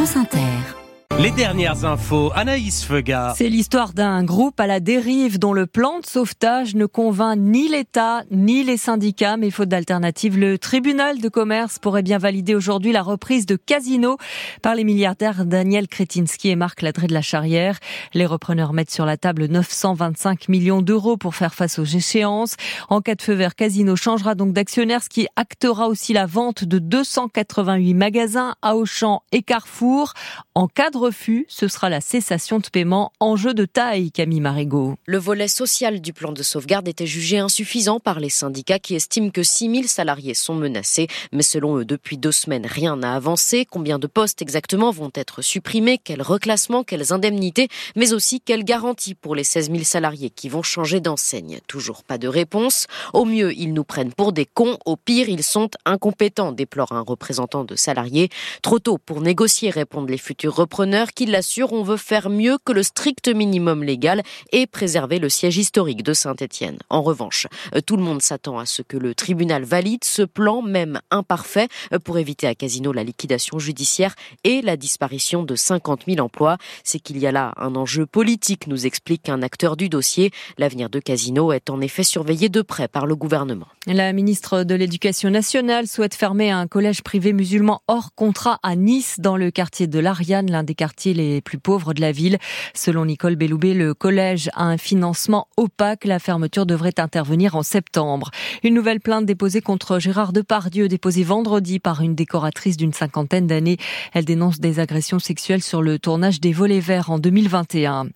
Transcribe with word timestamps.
France 0.00 0.16
Inter. 0.16 0.79
Les 1.22 1.30
dernières 1.32 1.84
infos, 1.84 2.32
Anaïs 2.34 2.82
Fega. 2.82 3.34
C'est 3.36 3.50
l'histoire 3.50 3.92
d'un 3.92 4.24
groupe 4.24 4.58
à 4.58 4.66
la 4.66 4.80
dérive 4.80 5.38
dont 5.38 5.52
le 5.52 5.66
plan 5.66 6.00
de 6.00 6.06
sauvetage 6.06 6.74
ne 6.74 6.86
convainc 6.86 7.36
ni 7.38 7.68
l'État 7.68 8.22
ni 8.30 8.64
les 8.64 8.78
syndicats, 8.78 9.36
mais 9.36 9.50
faute 9.50 9.68
d'alternative, 9.68 10.38
le 10.38 10.56
tribunal 10.56 11.20
de 11.20 11.28
commerce 11.28 11.78
pourrait 11.78 12.02
bien 12.02 12.16
valider 12.16 12.54
aujourd'hui 12.54 12.92
la 12.92 13.02
reprise 13.02 13.44
de 13.44 13.56
Casino 13.56 14.16
par 14.62 14.74
les 14.74 14.82
milliardaires 14.82 15.44
Daniel 15.44 15.88
Kretinsky 15.88 16.48
et 16.48 16.56
Marc 16.56 16.80
Ladré 16.80 17.06
de 17.06 17.12
la 17.12 17.20
Charrière. 17.20 17.78
Les 18.14 18.24
repreneurs 18.24 18.72
mettent 18.72 18.90
sur 18.90 19.04
la 19.04 19.18
table 19.18 19.44
925 19.44 20.48
millions 20.48 20.80
d'euros 20.80 21.18
pour 21.18 21.34
faire 21.34 21.52
face 21.52 21.78
aux 21.78 21.84
échéances. 21.84 22.56
En 22.88 23.02
cas 23.02 23.14
de 23.14 23.20
feu 23.20 23.34
vert, 23.34 23.56
Casino 23.56 23.94
changera 23.94 24.34
donc 24.34 24.54
d'actionnaire, 24.54 25.02
ce 25.02 25.10
qui 25.10 25.28
actera 25.36 25.88
aussi 25.88 26.14
la 26.14 26.24
vente 26.24 26.64
de 26.64 26.78
288 26.78 27.92
magasins 27.92 28.54
à 28.62 28.74
Auchan 28.74 29.22
et 29.32 29.42
Carrefour. 29.42 30.14
En 30.54 30.66
cas 30.66 30.88
de 30.88 31.09
ce 31.48 31.68
sera 31.68 31.88
la 31.88 32.00
cessation 32.00 32.58
de 32.58 32.68
paiement. 32.68 33.12
Enjeu 33.20 33.54
de 33.54 33.64
taille, 33.64 34.10
Camille 34.12 34.40
Marigot. 34.40 34.96
Le 35.06 35.18
volet 35.18 35.48
social 35.48 36.00
du 36.00 36.12
plan 36.12 36.32
de 36.32 36.42
sauvegarde 36.42 36.88
était 36.88 37.06
jugé 37.06 37.38
insuffisant 37.38 38.00
par 38.00 38.20
les 38.20 38.28
syndicats 38.28 38.78
qui 38.78 38.94
estiment 38.94 39.30
que 39.30 39.42
6000 39.42 39.88
salariés 39.88 40.34
sont 40.34 40.54
menacés. 40.54 41.08
Mais 41.32 41.42
selon 41.42 41.78
eux, 41.78 41.84
depuis 41.84 42.16
deux 42.16 42.32
semaines, 42.32 42.66
rien 42.66 42.96
n'a 42.96 43.14
avancé. 43.14 43.66
Combien 43.68 43.98
de 43.98 44.06
postes 44.06 44.42
exactement 44.42 44.90
vont 44.90 45.10
être 45.14 45.42
supprimés? 45.42 45.98
Quels 45.98 46.22
reclassements 46.22 46.84
Quelles 46.84 47.12
indemnités? 47.12 47.68
Mais 47.96 48.12
aussi 48.12 48.40
quelles 48.40 48.64
garanties 48.64 49.14
pour 49.14 49.34
les 49.34 49.44
16 49.44 49.70
000 49.70 49.84
salariés 49.84 50.30
qui 50.30 50.48
vont 50.48 50.62
changer 50.62 51.00
d'enseigne? 51.00 51.60
Toujours 51.66 52.04
pas 52.04 52.18
de 52.18 52.28
réponse. 52.28 52.86
Au 53.12 53.24
mieux, 53.24 53.52
ils 53.52 53.72
nous 53.72 53.84
prennent 53.84 54.12
pour 54.12 54.32
des 54.32 54.46
cons. 54.46 54.78
Au 54.84 54.96
pire, 54.96 55.28
ils 55.28 55.42
sont 55.42 55.70
incompétents, 55.84 56.52
déplore 56.52 56.92
un 56.92 57.00
représentant 57.00 57.64
de 57.64 57.74
salariés. 57.74 58.28
Trop 58.62 58.78
tôt 58.78 58.98
pour 58.98 59.20
négocier, 59.20 59.70
répondent 59.70 60.10
les 60.10 60.18
futurs 60.18 60.54
repreneurs 60.54 60.99
qui 61.06 61.26
l'assure, 61.26 61.72
on 61.72 61.82
veut 61.82 61.96
faire 61.96 62.30
mieux 62.30 62.58
que 62.64 62.72
le 62.72 62.82
strict 62.82 63.28
minimum 63.28 63.82
légal 63.82 64.22
et 64.52 64.66
préserver 64.66 65.18
le 65.18 65.28
siège 65.28 65.58
historique 65.58 66.02
de 66.02 66.12
Saint-Étienne. 66.12 66.78
En 66.88 67.02
revanche, 67.02 67.46
euh, 67.74 67.80
tout 67.80 67.96
le 67.96 68.02
monde 68.02 68.22
s'attend 68.22 68.58
à 68.58 68.66
ce 68.66 68.82
que 68.82 68.96
le 68.96 69.14
tribunal 69.14 69.64
valide 69.64 70.04
ce 70.04 70.22
plan, 70.22 70.62
même 70.62 71.00
imparfait, 71.10 71.68
euh, 71.92 71.98
pour 71.98 72.18
éviter 72.18 72.46
à 72.46 72.54
Casino 72.54 72.92
la 72.92 73.04
liquidation 73.04 73.58
judiciaire 73.58 74.14
et 74.44 74.62
la 74.62 74.76
disparition 74.76 75.42
de 75.42 75.56
50 75.56 76.02
000 76.06 76.24
emplois. 76.24 76.58
C'est 76.84 77.00
qu'il 77.00 77.18
y 77.18 77.26
a 77.26 77.32
là 77.32 77.52
un 77.56 77.74
enjeu 77.74 78.06
politique, 78.06 78.66
nous 78.66 78.86
explique 78.86 79.28
un 79.28 79.42
acteur 79.42 79.76
du 79.76 79.88
dossier. 79.88 80.30
L'avenir 80.58 80.90
de 80.90 81.00
Casino 81.00 81.52
est 81.52 81.70
en 81.70 81.80
effet 81.80 82.02
surveillé 82.02 82.48
de 82.48 82.62
près 82.62 82.88
par 82.88 83.06
le 83.06 83.16
gouvernement. 83.16 83.66
La 83.86 84.12
ministre 84.12 84.64
de 84.64 84.74
l'Éducation 84.74 85.30
nationale 85.30 85.86
souhaite 85.86 86.14
fermer 86.14 86.50
un 86.50 86.66
collège 86.66 87.02
privé 87.02 87.32
musulman 87.32 87.82
hors 87.88 88.14
contrat 88.14 88.58
à 88.62 88.76
Nice, 88.76 89.16
dans 89.18 89.36
le 89.36 89.50
quartier 89.50 89.86
de 89.86 89.98
l'Ariane, 89.98 90.50
l'un 90.50 90.62
des 90.62 90.74
quartiers 90.80 91.12
les 91.12 91.42
plus 91.42 91.58
pauvres 91.58 91.92
de 91.92 92.00
la 92.00 92.10
ville. 92.10 92.38
Selon 92.72 93.04
Nicole 93.04 93.36
Belloubet, 93.36 93.74
le 93.74 93.92
collège 93.92 94.48
a 94.54 94.64
un 94.64 94.78
financement 94.78 95.46
opaque. 95.58 96.06
La 96.06 96.18
fermeture 96.18 96.64
devrait 96.64 96.98
intervenir 96.98 97.54
en 97.54 97.62
septembre. 97.62 98.30
Une 98.62 98.72
nouvelle 98.72 99.00
plainte 99.00 99.26
déposée 99.26 99.60
contre 99.60 99.98
Gérard 99.98 100.32
Depardieu, 100.32 100.88
déposée 100.88 101.22
vendredi 101.22 101.80
par 101.80 102.00
une 102.00 102.14
décoratrice 102.14 102.78
d'une 102.78 102.94
cinquantaine 102.94 103.46
d'années. 103.46 103.76
Elle 104.14 104.24
dénonce 104.24 104.58
des 104.58 104.80
agressions 104.80 105.18
sexuelles 105.18 105.62
sur 105.62 105.82
le 105.82 105.98
tournage 105.98 106.40
des 106.40 106.54
Volets 106.54 106.80
Verts 106.80 107.10
en 107.10 107.18
2021. 107.18 108.06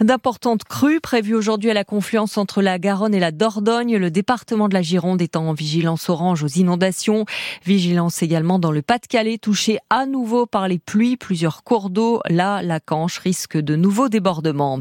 D'importantes 0.00 0.64
crues 0.64 1.00
prévues 1.00 1.34
aujourd'hui 1.34 1.70
à 1.70 1.74
la 1.74 1.84
confluence 1.84 2.36
entre 2.36 2.62
la 2.62 2.78
Garonne 2.78 3.14
et 3.14 3.20
la 3.20 3.30
Dordogne. 3.30 3.96
Le 3.96 4.10
département 4.10 4.68
de 4.68 4.74
la 4.74 4.82
Gironde 4.82 5.22
étant 5.22 5.48
en 5.48 5.52
vigilance 5.52 6.08
orange 6.08 6.42
aux 6.42 6.48
inondations. 6.48 7.24
Vigilance 7.64 8.22
également 8.22 8.58
dans 8.58 8.72
le 8.72 8.82
Pas-de-Calais, 8.82 9.38
touché 9.38 9.78
à 9.90 10.06
nouveau 10.06 10.46
par 10.46 10.68
les 10.68 10.78
pluies. 10.78 11.16
Plusieurs 11.16 11.62
cours 11.62 11.90
d'eau 11.90 12.20
Là, 12.28 12.62
la 12.62 12.80
Canche 12.80 13.18
risque 13.18 13.56
de 13.56 13.76
nouveaux 13.76 14.08
débordements. 14.08 14.80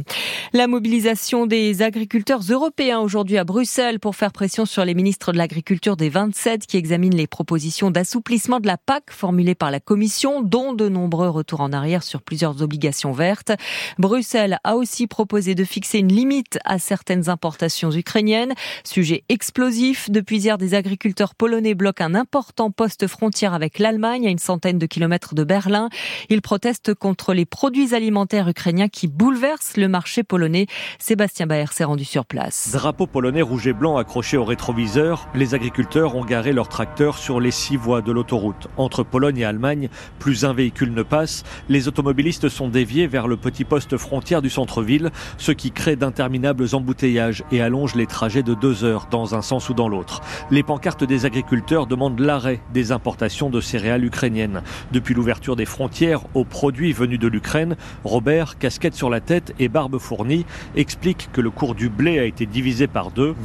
La 0.53 0.67
mobilisation 0.67 1.45
des 1.45 1.81
agriculteurs 1.81 2.41
européens 2.49 2.99
aujourd'hui 2.99 3.37
à 3.37 3.43
Bruxelles 3.43 3.99
pour 3.99 4.15
faire 4.15 4.31
pression 4.31 4.65
sur 4.65 4.85
les 4.85 4.93
ministres 4.93 5.31
de 5.31 5.37
l'Agriculture 5.37 5.95
des 5.95 6.09
27 6.09 6.65
qui 6.65 6.77
examinent 6.77 7.15
les 7.15 7.27
propositions 7.27 7.91
d'assouplissement 7.91 8.59
de 8.59 8.67
la 8.67 8.77
PAC 8.77 9.11
formulées 9.11 9.55
par 9.55 9.71
la 9.71 9.79
Commission, 9.79 10.41
dont 10.41 10.73
de 10.73 10.89
nombreux 10.89 11.29
retours 11.29 11.61
en 11.61 11.71
arrière 11.71 12.03
sur 12.03 12.21
plusieurs 12.21 12.61
obligations 12.61 13.11
vertes. 13.11 13.51
Bruxelles 13.97 14.57
a 14.63 14.75
aussi 14.75 15.02
proposé 15.07 15.55
de 15.55 15.63
fixer 15.63 15.99
une 15.99 16.11
limite 16.11 16.59
à 16.65 16.79
certaines 16.79 17.29
importations 17.29 17.91
ukrainiennes. 17.91 18.53
Sujet 18.83 19.23
explosif. 19.29 20.09
Depuis 20.09 20.39
hier, 20.39 20.57
des 20.57 20.73
agriculteurs 20.73 21.35
polonais 21.35 21.73
bloquent 21.73 22.05
un 22.05 22.15
important 22.15 22.71
poste 22.71 23.07
frontière 23.07 23.53
avec 23.53 23.79
l'Allemagne 23.79 24.27
à 24.27 24.29
une 24.29 24.37
centaine 24.37 24.77
de 24.77 24.85
kilomètres 24.85 25.35
de 25.35 25.43
Berlin. 25.43 25.89
Ils 26.29 26.41
protestent 26.41 26.93
contre 26.93 27.33
les 27.33 27.45
produits 27.45 27.95
alimentaires 27.95 28.47
ukrainiens 28.47 28.89
qui 28.89 29.07
bouleversent 29.07 29.77
le 29.77 29.87
marché 29.87 30.23
polonais. 30.23 30.67
Sébastien 30.99 31.47
Baer 31.47 31.71
s'est 31.71 31.83
rendu 31.83 32.05
sur 32.05 32.25
place. 32.25 32.69
Drapeau 32.73 33.07
polonais 33.07 33.41
rouge 33.41 33.67
et 33.67 33.73
blanc 33.73 33.97
accroché 33.97 34.37
au 34.37 34.45
rétroviseur, 34.45 35.27
les 35.35 35.55
agriculteurs 35.55 36.15
ont 36.15 36.25
garé 36.25 36.53
leurs 36.53 36.69
tracteurs 36.69 37.17
sur 37.17 37.39
les 37.39 37.51
six 37.51 37.77
voies 37.77 38.01
de 38.01 38.11
l'autoroute. 38.11 38.67
Entre 38.77 39.03
Pologne 39.03 39.39
et 39.39 39.45
Allemagne, 39.45 39.89
plus 40.19 40.45
un 40.45 40.53
véhicule 40.53 40.93
ne 40.93 41.03
passe. 41.03 41.43
Les 41.69 41.87
automobilistes 41.87 42.49
sont 42.49 42.67
déviés 42.67 43.07
vers 43.07 43.27
le 43.27 43.37
petit 43.37 43.63
poste 43.63 43.97
frontière 43.97 44.41
du 44.41 44.49
centre-ville, 44.49 44.92
ce 45.37 45.51
qui 45.51 45.71
crée 45.71 45.95
d'interminables 45.95 46.65
embouteillages 46.73 47.43
et 47.51 47.61
allonge 47.61 47.95
les 47.95 48.07
trajets 48.07 48.43
de 48.43 48.53
deux 48.53 48.83
heures 48.83 49.07
dans 49.09 49.35
un 49.35 49.41
sens 49.41 49.69
ou 49.69 49.73
dans 49.73 49.87
l'autre. 49.87 50.21
Les 50.51 50.63
pancartes 50.63 51.03
des 51.03 51.25
agriculteurs 51.25 51.87
demandent 51.87 52.19
l'arrêt 52.19 52.59
des 52.73 52.91
importations 52.91 53.49
de 53.49 53.61
céréales 53.61 54.05
ukrainiennes. 54.05 54.61
Depuis 54.91 55.13
l'ouverture 55.13 55.55
des 55.55 55.65
frontières 55.65 56.21
aux 56.33 56.45
produits 56.45 56.91
venus 56.91 57.03
venu 57.03 57.17
de 57.17 57.27
l'Ukraine, 57.27 57.75
Robert, 58.05 58.57
casquette 58.57 58.95
sur 58.95 59.09
la 59.09 59.19
tête 59.19 59.53
et 59.59 59.67
barbe 59.67 59.99
fournie, 59.99 60.45
explique 60.75 61.29
que 61.33 61.41
le 61.41 61.49
cours 61.49 61.75
du 61.75 61.89
blé 61.89 62.17
a 62.17 62.23
été 62.23 62.45
divisé 62.45 62.87
par 62.87 63.11
deux. 63.11 63.35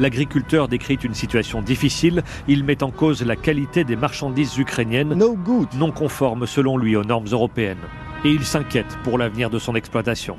L'agriculteur 0.00 0.66
décrit 0.66 0.98
une 1.02 1.14
situation 1.14 1.62
difficile. 1.62 2.24
Il 2.48 2.64
met 2.64 2.82
en 2.82 2.90
cause 2.90 3.22
la 3.22 3.36
qualité 3.36 3.84
des 3.84 3.96
marchandises 3.96 4.58
ukrainiennes, 4.58 5.14
non 5.14 5.92
conformes 5.92 6.46
selon 6.46 6.76
lui 6.76 6.96
aux 6.96 7.04
normes 7.04 7.28
européennes 7.30 7.76
et 8.26 8.30
il 8.30 8.44
s'inquiète 8.44 8.98
pour 9.04 9.18
l'avenir 9.18 9.50
de 9.50 9.60
son 9.60 9.76
exploitation. 9.76 10.36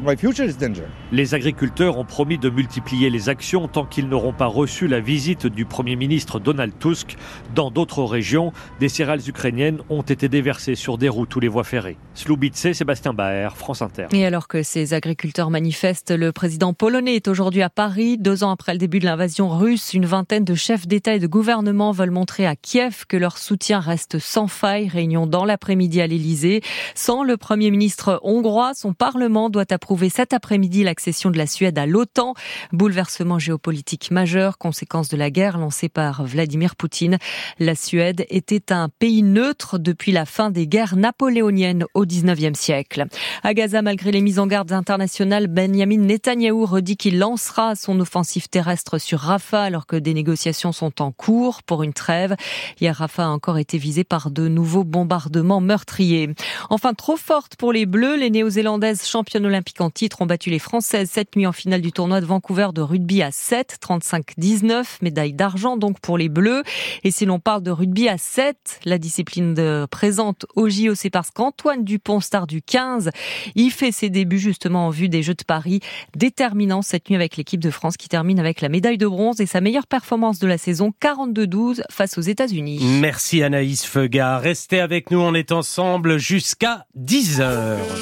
Les 1.13 1.33
agriculteurs 1.33 1.97
ont 1.97 2.03
promis 2.03 2.37
de 2.37 2.49
multiplier 2.49 3.09
les 3.09 3.29
actions 3.29 3.69
tant 3.69 3.85
qu'ils 3.85 4.09
n'auront 4.09 4.33
pas 4.33 4.47
reçu 4.47 4.87
la 4.87 4.99
visite 4.99 5.47
du 5.47 5.63
Premier 5.63 5.95
ministre 5.95 6.41
Donald 6.41 6.77
Tusk. 6.79 7.15
Dans 7.55 7.71
d'autres 7.71 8.03
régions, 8.03 8.51
des 8.81 8.89
céréales 8.89 9.21
ukrainiennes 9.25 9.79
ont 9.89 10.01
été 10.01 10.27
déversées 10.27 10.75
sur 10.75 10.97
des 10.97 11.07
routes 11.07 11.33
ou 11.37 11.39
les 11.39 11.47
voies 11.47 11.63
ferrées. 11.63 11.95
Sloubitse, 12.13 12.73
Sébastien 12.73 13.13
Baer, 13.13 13.55
France 13.55 13.81
Inter. 13.81 14.07
Et 14.11 14.25
alors 14.25 14.49
que 14.49 14.63
ces 14.63 14.93
agriculteurs 14.93 15.49
manifestent, 15.49 16.11
le 16.11 16.33
président 16.33 16.73
polonais 16.73 17.15
est 17.15 17.29
aujourd'hui 17.29 17.61
à 17.61 17.69
Paris. 17.69 18.17
Deux 18.17 18.43
ans 18.43 18.51
après 18.51 18.73
le 18.73 18.79
début 18.79 18.99
de 18.99 19.05
l'invasion 19.05 19.47
russe, 19.47 19.93
une 19.93 20.05
vingtaine 20.05 20.43
de 20.43 20.55
chefs 20.55 20.87
d'État 20.87 21.15
et 21.15 21.19
de 21.19 21.27
gouvernement 21.27 21.93
veulent 21.93 22.11
montrer 22.11 22.45
à 22.47 22.57
Kiev 22.57 23.05
que 23.07 23.15
leur 23.15 23.37
soutien 23.37 23.79
reste 23.79 24.19
sans 24.19 24.47
faille. 24.47 24.89
Réunion 24.89 25.25
dans 25.25 25.45
l'après-midi 25.45 26.01
à 26.01 26.07
l'Élysée. 26.07 26.61
Sans 26.93 27.23
le 27.23 27.37
Premier 27.37 27.71
ministre 27.71 27.76
ministre 27.77 28.19
hongrois. 28.23 28.73
Son 28.73 28.93
Parlement 28.93 29.49
doit 29.49 29.71
approuver 29.71 30.09
cet 30.09 30.33
après-midi 30.33 30.83
l'accession 30.83 31.29
de 31.29 31.37
la 31.37 31.45
Suède 31.47 31.77
à 31.77 31.85
l'OTAN. 31.85 32.33
Bouleversement 32.73 33.39
géopolitique 33.39 34.11
majeur, 34.11 34.57
conséquence 34.57 35.09
de 35.09 35.15
la 35.15 35.29
guerre 35.29 35.57
lancée 35.57 35.87
par 35.87 36.25
Vladimir 36.25 36.75
Poutine. 36.75 37.17
La 37.59 37.75
Suède 37.75 38.25
était 38.29 38.73
un 38.73 38.89
pays 38.89 39.21
neutre 39.21 39.77
depuis 39.77 40.11
la 40.11 40.25
fin 40.25 40.49
des 40.49 40.67
guerres 40.67 40.95
napoléoniennes 40.95 41.85
au 41.93 42.05
19e 42.05 42.55
siècle. 42.55 43.05
À 43.43 43.53
Gaza, 43.53 43.81
malgré 43.81 44.11
les 44.11 44.21
mises 44.21 44.39
en 44.39 44.47
garde 44.47 44.71
internationales, 44.71 45.47
Benjamin 45.47 45.99
Netanyahou 45.99 46.65
redit 46.65 46.97
qu'il 46.97 47.19
lancera 47.19 47.75
son 47.75 47.99
offensive 47.99 48.49
terrestre 48.49 48.97
sur 48.97 49.19
Rafah 49.19 49.63
alors 49.63 49.85
que 49.85 49.95
des 49.95 50.15
négociations 50.15 50.71
sont 50.71 51.01
en 51.01 51.11
cours 51.11 51.61
pour 51.63 51.83
une 51.83 51.93
trêve. 51.93 52.35
Hier, 52.81 52.95
Rafah 52.95 53.25
a 53.25 53.29
encore 53.29 53.59
été 53.59 53.77
visé 53.77 54.03
par 54.03 54.31
de 54.31 54.47
nouveaux 54.47 54.83
bombardements 54.83 55.61
meurtriers. 55.61 56.29
Enfin, 56.69 56.93
trop 56.93 57.17
forte 57.17 57.55
pour 57.55 57.66
pour 57.67 57.73
les 57.73 57.85
Bleus, 57.85 58.15
les 58.15 58.29
Néo-Zélandaises 58.29 59.05
championnes 59.05 59.45
olympiques 59.45 59.81
en 59.81 59.89
titre 59.89 60.21
ont 60.21 60.25
battu 60.25 60.49
les 60.49 60.57
Françaises 60.57 61.09
cette 61.11 61.35
nuit 61.35 61.45
en 61.45 61.51
finale 61.51 61.81
du 61.81 61.91
tournoi 61.91 62.21
de 62.21 62.25
Vancouver 62.25 62.69
de 62.73 62.79
rugby 62.79 63.21
à 63.21 63.29
7, 63.29 63.77
35-19, 63.85 64.85
médaille 65.01 65.33
d'argent 65.33 65.75
donc 65.75 65.99
pour 65.99 66.17
les 66.17 66.29
Bleus. 66.29 66.63
Et 67.03 67.11
si 67.11 67.25
l'on 67.25 67.39
parle 67.41 67.63
de 67.63 67.71
rugby 67.71 68.07
à 68.07 68.17
7, 68.17 68.79
la 68.85 68.97
discipline 68.97 69.85
présente 69.91 70.45
au 70.55 70.69
JO, 70.69 70.95
c'est 70.95 71.09
parce 71.09 71.29
qu'Antoine 71.29 71.83
Dupont, 71.83 72.21
star 72.21 72.47
du 72.47 72.61
15, 72.61 73.09
y 73.55 73.69
fait 73.69 73.91
ses 73.91 74.09
débuts 74.09 74.39
justement 74.39 74.87
en 74.87 74.89
vue 74.89 75.09
des 75.09 75.21
Jeux 75.21 75.33
de 75.33 75.43
Paris, 75.43 75.81
déterminant 76.15 76.81
cette 76.81 77.09
nuit 77.09 77.17
avec 77.17 77.35
l'équipe 77.35 77.59
de 77.59 77.69
France 77.69 77.97
qui 77.97 78.07
termine 78.07 78.39
avec 78.39 78.61
la 78.61 78.69
médaille 78.69 78.97
de 78.97 79.07
bronze 79.07 79.41
et 79.41 79.45
sa 79.45 79.59
meilleure 79.59 79.87
performance 79.87 80.39
de 80.39 80.47
la 80.47 80.57
saison 80.57 80.93
42-12 81.01 81.81
face 81.91 82.17
aux 82.17 82.21
États-Unis. 82.21 82.79
Merci 83.01 83.43
Anaïs 83.43 83.83
Feuga. 83.83 84.37
Restez 84.37 84.79
avec 84.79 85.11
nous, 85.11 85.19
on 85.19 85.33
est 85.33 85.51
ensemble 85.51 86.17
jusqu'à 86.17 86.85
10 86.95 87.41
heures. 87.47 87.87